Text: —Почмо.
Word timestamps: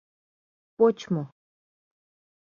—Почмо. 0.77 1.23